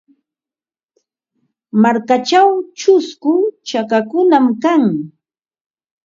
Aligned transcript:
Markachaw 1.81 2.49
chusku 2.79 3.33
chakakunam 3.67 4.45
kan. 4.63 4.83